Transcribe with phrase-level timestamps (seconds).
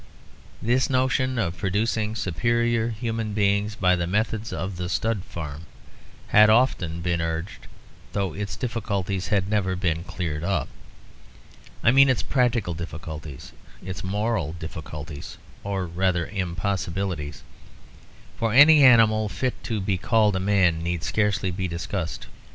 [0.63, 5.67] This notion of producing superior human beings by the methods of the stud farm
[6.29, 7.67] had often been urged,
[8.13, 10.69] though its difficulties had never been cleared up.
[11.83, 13.51] I mean its practical difficulties;
[13.85, 17.43] its moral difficulties, or rather impossibilities,
[18.37, 22.25] for any animal fit to be called a man need scarcely be discussed.